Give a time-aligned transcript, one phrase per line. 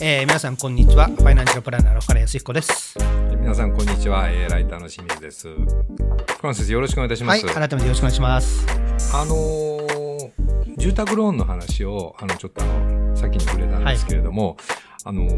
[0.00, 1.06] えー皆さんこんにちは。
[1.06, 2.98] ファイナンシャルプランナーの深根康彦です。
[3.40, 5.48] 皆さんこんにちは、えーライターの清水です。
[5.48, 7.46] 深野先生よろしくお願いいたします。
[7.46, 8.66] はい改めてよろしくお願いします。
[9.14, 14.56] あのー住宅ローンの話をあのちょっとあの先に触れたんですけれども、
[15.04, 15.30] あのー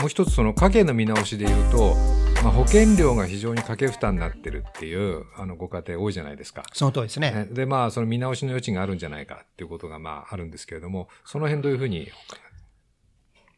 [0.00, 1.94] もう一つその家計の見直しで言うと、
[2.42, 6.64] まあ、保険料が非常に家計負担になってるっていうあのご家庭多いじゃないですか。
[6.72, 7.30] その通りですね。
[7.30, 7.46] ね。
[7.50, 12.08] でまあその見直しの余地があるんじゃないかっていうことがまああるんですけれども、その辺どういうふうに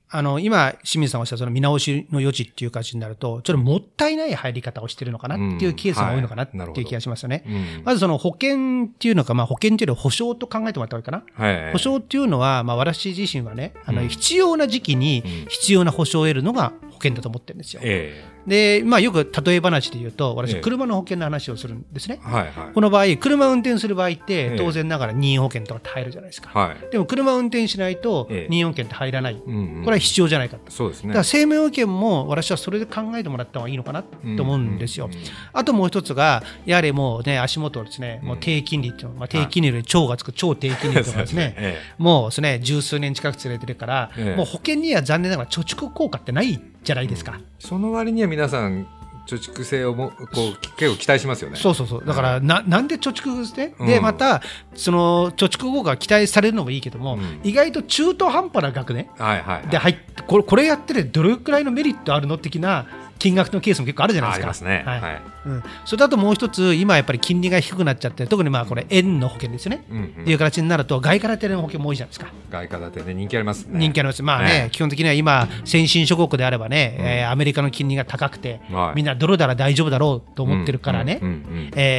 [0.09, 11.73] あの今清水さんがおっしゃったその見直しの余地っていう感じになるとちょっともったいない入り方をしてるのかなっていうケースが多いのかなってうんはいう気がしますよね、うんまずその保険っていうのか、まあ、保険っていうのは保証と考えてもらった方がいいかな、はい。
[11.73, 14.09] 保証っていうのは、まあ、私自身はね、あのうん。
[14.09, 15.47] 必要な時期にうん。
[15.49, 17.81] 必要な保証を得るのが保険だと思ってるんですよ。
[17.85, 22.29] えで、まあ、よく例え話で言うと、私、ええ車の保険の話をするんですねえ。
[22.29, 26.51] はいはいこの場合、車を運転する場合っえてえ、当然ながら任意保険とかって入るじゃないですか。
[26.59, 26.77] はい。
[26.91, 29.35] でも、車を運転しないとええ任意保険って入らない。
[29.37, 30.71] こうんうんれは必要じゃないかと。
[30.71, 31.09] そうですね。
[31.09, 35.07] だから生命保険も私はそれで考えてもらった方がいいのかなと思うんですよ。
[35.07, 35.13] うう
[35.53, 47.35] あともう一つが、やはりもうね、足元ですね、もう低金利っていうの、まあ、低金利より超がつく超低金利とかですね、 えもうですね、十数年近く連れてるから、ええもう保険には残念ながら貯蓄効果ってないじゃないですか。
[47.39, 48.87] えその割には皆さん
[49.27, 51.57] 貯蓄性をもこう結構期待しますよね。
[51.57, 52.05] そうそうそう。
[52.05, 53.75] だから、ななんで貯蓄ですね。
[53.87, 54.41] で、うんまた、
[54.75, 59.69] その貯蓄効果が期待されるのもいいけども、うん意外と中途半端な額ね、はいはいはい。
[59.69, 62.87] で入ってこれ、これやっててどれくらいのメリットあるの的な
[63.19, 64.45] 金額のケースも結構あるじゃないですか。
[64.45, 64.83] ありますね。
[64.85, 65.23] はいはい。
[65.47, 69.85] うん、それだともう一つ、今やっぱり金利が低くなっちゃって、特にまあこれ、円の保険ですよね。
[69.91, 72.27] うんうんっていう形になると、外貨建ての保険も多いじゃないですか。
[72.51, 73.79] 外貨建てね人気ありますね。
[73.79, 74.23] 人気あります。
[74.23, 81.21] まあね、ね基本的には今、先進諸国であればね、うんえーアメリカの金利が高くて、はいみんなドルなら大丈夫だろうと思ってるからね、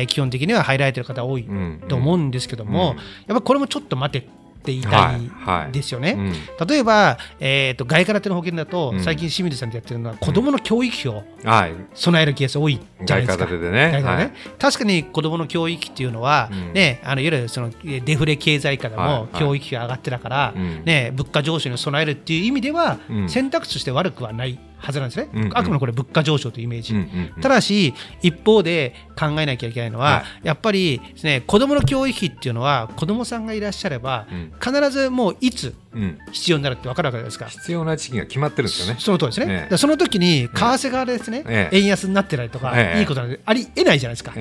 [0.08, 4.28] 基本的には入られてる方多いうんと思うんですけども、うんやっぱこれもちょっと待て
[4.68, 6.16] って言いたはいはいいですよね。
[6.18, 9.04] うん例えば、えー、と外貨建ての保険だと、うん。
[9.04, 11.74] 最近清水さんでやってるのは子どもの教育費をはい。
[11.94, 13.46] 備えるケース多いじゃないですか。
[13.46, 14.02] 外貨建てでね。
[14.02, 14.32] はい。
[14.60, 16.74] 確かに子どもの教育費っていうのは、うん。
[16.74, 19.40] ね、あのいわゆるそのえデフレ経済下でもはいはい。
[19.40, 20.84] 教育費が上がってたから、うん。
[20.84, 23.30] ね、物価上昇に備えるっていう意味では、うん。
[23.30, 26.94] 選択肢として悪くはないはずなんですね、うんうんあくまでこれ物価上昇というイメージ。
[26.94, 37.46] うんうんうんただし、一方で考えなきゃいけないのは、はやっぱりです、ね、子どもの教育費っていうのは、子どもさんがいらっしゃれば、うん必ずもういつうん必要になるって分かるわけですか。
[37.46, 39.00] 必要な時期が決まってるんですよね。
[39.00, 39.68] その通りですね。
[39.72, 44.34] ええその時に為替がですね、ええ円安になってたりとか、ええいいことなんでありえないじゃないですか。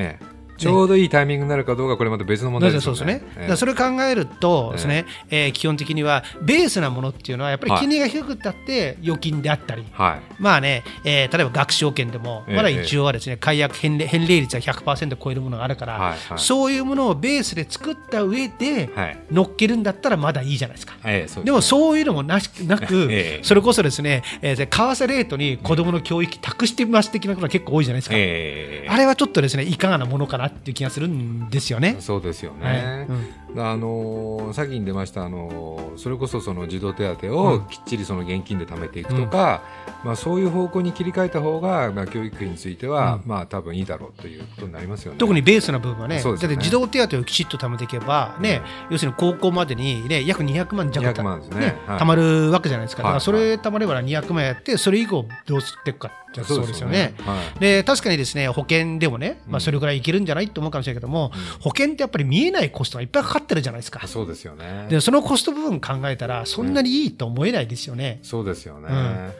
[0.56, 3.26] ええちょうどいいタイミングになるかどうかこれまた別の問題ですよそうですね。
[3.26, 3.34] ね。
[3.36, 10.20] だからそれを考えるとですね、えー基本的にはベースなものっていうのはやっぱり金利が低くったって預金であったり、はい。
[10.38, 19.18] まあね、えー例えば学資保険でも、ええまだ一応はですね、解約返礼返礼率が100%超えるものがあるから、はいはいそういうものをベースで作った上で、はい。
[19.30, 20.94] 乗っけるんだったらまだいいじゃないですか。
[21.04, 28.14] ええそうでもうそういうのもなしなく、ええそれこそですね、えー為替レートに子どもの教育費託してます的なことが結構多いじゃないですか。
[28.16, 31.96] ええあれはちょっとですね、いかがなものかなっていう気がするんですよね。
[32.00, 32.64] そうですよね。
[32.64, 33.56] はい。
[33.56, 33.66] うん。
[33.66, 37.36] あのー先に出ました、あのーそれこそその児童手当うん。
[37.54, 39.62] をきっちりその現金で貯めていくとか、
[40.04, 45.18] まあ、そういう方向に切り替えた方が、まあ、教育費については、まあ多分いいだろうということになりますよね。
[45.18, 46.56] 特にベースな部分はね、そうですよね。
[46.56, 51.76] だって児童手当をきちっと貯めていけば、ね要するに高校までに、ね、約200万弱200万ですね。
[51.86, 51.98] はい。
[51.98, 57.14] 貯まるわけじゃないですか、だかそれ貯まれば200万やって、それ以降どうしていくかってそうですよね。
[57.24, 57.58] はい。
[57.60, 59.60] で確かにですね保険でもね、まあ、うん。
[59.60, 61.60] それぐらいいけるんじゃないと思うかもしれないけども、うん。
[61.60, 64.06] 保険ってやっぱり見えないコストがいっぱいかかってるじゃないですか。
[64.06, 64.86] そうですよね。
[64.88, 68.20] でそのコスト部分考えたら、そんなにいいと思えないですよね。
[68.22, 68.88] そうですよね。
[68.88, 69.32] うん。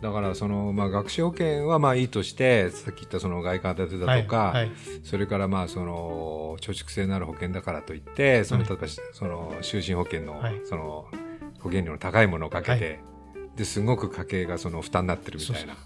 [0.00, 4.70] だからその、まあ、学資保険はまあいいとしてさっき言ったその外貨建てだとか、はいはい。
[5.04, 10.60] それからまあその貯蓄性のある保険だからといってそのはい例えばその就寝保険のはい。
[10.64, 11.06] その
[11.60, 15.74] 保険料の高いものをかけて、はですごく家計がその負担になってるみたいな。
[15.74, 15.80] そ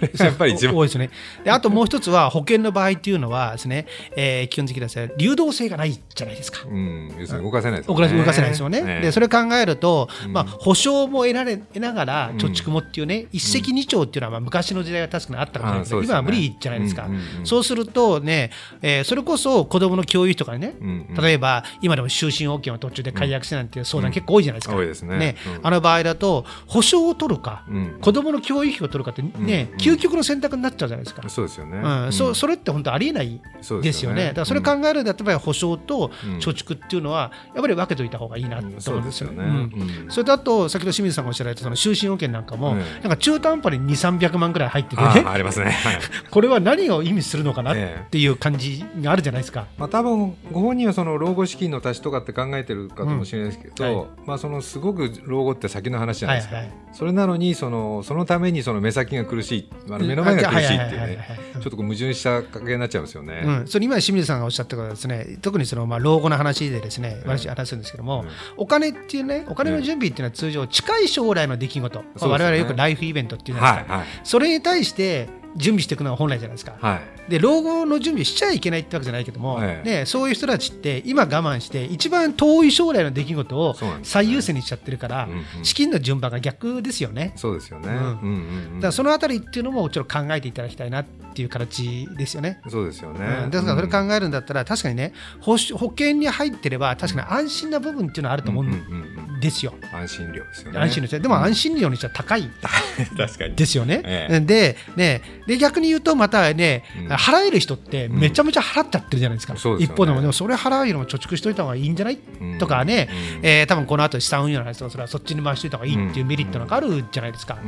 [0.00, 1.10] れがやっぱり一番多いですね。
[1.44, 3.86] であともう一つは保険の場合っていうのはですね、
[4.16, 6.66] えー基本的にはね流動性がないじゃないですか。
[6.68, 8.82] うん、要するに動かせないです動かせ動かせないですよね。
[8.86, 9.06] ええ。
[9.06, 10.32] でそれ考えると、うん。
[10.32, 12.36] まあ、保証も得られ得ながらうん。
[12.38, 16.14] 貯蓄もっていうね、一石二鳥っていうのはまあ昔の時代は確かにあったかもしれないけど、あそうですよね。
[16.14, 17.06] 今は無理じゃないですか。
[17.06, 18.50] うんうんうんそうするとね、
[18.82, 24.76] えーそれこそ子どもの教育とかね、うんうん例えば今でも就寝保険を途中で解約してなんていう相談結構多いじゃないですか。
[24.76, 25.36] 多いですね。
[25.58, 25.66] うん。
[25.66, 27.98] あの場合だと保証を取るか、うん。
[28.00, 31.28] 子どもの教育費を取るかってね、ね、究極の選択になっちゃうじゃないですか。
[31.28, 31.78] そうですよね。
[31.78, 33.40] うん、そそれって本当ありえない
[33.82, 34.28] ですよね。
[34.28, 36.10] だからそれ考えるんだったら保証と
[36.40, 39.70] 貯蓄っていうのはやっぱり分けといた方がいいなと思うんですよね。
[40.08, 45.08] それとあと先ほど清水さんがおっしゃられたその終身保険なんかも、なんか中途半端に2、300万ぐらい入っててね。
[45.26, 45.74] ありますね。
[46.30, 47.76] これは何を意味するのかなっ
[48.10, 49.66] ていう感じがあるじゃないですか。
[49.76, 56.56] まあ多分ご本人はその老後資金の足しとかって考えてるかもしれないですけど、うんはい、まあそのすごく老後って先の話じゃないですか。
[56.56, 63.42] はいはい、それなのにそのそのためにその目先が苦しい、あの目の前が苦しいっていうね、ちょっと矛盾した関係になっちゃうんですよね。
[63.44, 68.24] うん、それ今清水さんがおっしゃったことはですね、特にそのまあ老後の話でですね、私話すんですけども、
[68.56, 74.04] お金っていうね、お金の準備っていうのは通常近い将来の出来事、我々よくライフイベントっていうじゃないですか。
[74.24, 75.28] それに対して
[75.58, 76.76] 準備していくのが本来じゃないですか。
[76.80, 87.32] はい、で老後の準備しちゃいけないってわけじゃないけども、はい、ね、そういう人たちって今我慢して一番遠い将来の出来事を最優先にしちゃってるから、ねうんうん、資金の順番が逆ですよね。
[87.36, 87.96] そうですよね、うん。
[87.96, 92.60] うんうん、だからそのあたりっていうのもちょっと考えていただきたいなっていう形ですよね。
[92.68, 99.74] そうですよね、うん、ですからそれ考えるんだったら確かにね保保険に入ってれば確かに安心な部分っていうのはあると思うんですよ。
[99.92, 100.78] 安心料ですよね。
[100.78, 102.50] 安心料でも安心料にしては高い。
[103.16, 103.54] 確かに。
[103.54, 104.02] ですよね。
[104.04, 113.08] ええ、でねで逆に言うとまたね、うん、払える人ってめちゃめちゃ払っちゃってるじゃないですか、うん、一方でもでもそれ払うよりも貯蓄しといた方がいいんじゃない、うん、とかね、
[113.38, 117.58] うん、えー、多分この後資産運用の話とかそれはそっちに回しといた方がいいっていうメリットなんかあるじゃないですか,、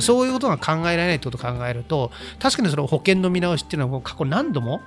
[0.00, 4.80] そういうことが考えられないってことを考えると確かにその保険の見直しっていうのは過去何度も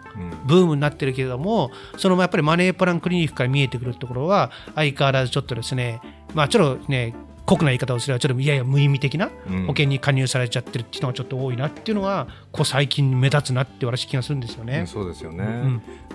[0.45, 5.99] ブームになってるけれどもそのやっぱりマネープランクリニックから見えてくるところは相変わらずちょっとですね
[6.33, 7.13] まあちょっとね
[7.45, 9.29] 酷な言い方をすればちょっといやや無意味的な
[9.67, 14.79] 保険に加入されちゃってるっていうのがちょっと多いなっていうのはこう最近目立つなって私気がするんですよね。
[14.79, 15.43] うん、そうですよね、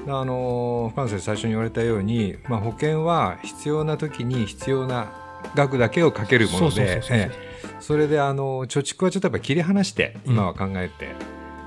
[0.06, 5.12] うん、あの深野先生最初に言われたように、まあ、保険は必要な時に必要な
[5.54, 7.00] 額だけをかけるもので
[7.80, 11.08] それであの貯蓄はちょっとやっぱ切り離して今は考えてい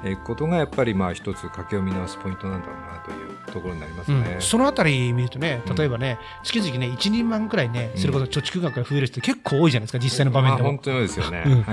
[0.02, 10.70] くことがやっぱりまあ一つ家計を見直すポイントなんだろうなというところになりますね、うん、そのあたり見るとね、例えばね、うん、月々ね、1人万くらいね、すること貯蓄額が増える人結構多いじゃないですか、実際の場面でも。
[10.70, 11.44] 本当にですよね。
[11.46, 11.66] うん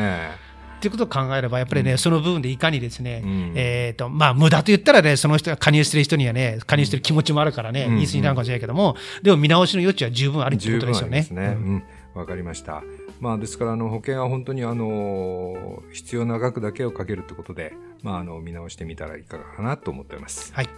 [0.78, 11.26] っていうことを考えれば、やっぱりね、その部分でいかにですね、うん、えっ、と、まあ、無駄と言ったらね、その人が加入してる人にはね、加入してる気持ちもあるからね、言い過ぎなのかもしれないけども、でも見直しの余地は十分あるってことですよね。
[11.32, 11.46] ね。
[11.48, 11.82] うん。
[12.14, 12.84] わかりました。
[13.20, 20.53] まあ、ですから、あの、保険は本当に、あの、必要な額だけをかけるということで、まあ、あの、見直してみたらいかがかなと思っております。
[20.55, 20.69] はい。